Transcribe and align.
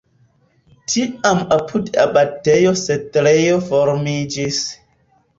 Tiam 0.91 1.41
apud 1.57 1.91
abatejo 2.03 2.71
setlejo 2.83 3.59
formiĝis. 3.67 4.63